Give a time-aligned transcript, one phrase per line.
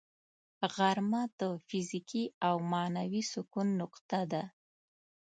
[0.75, 4.43] غرمه د فزیکي او معنوي سکون نقطه ده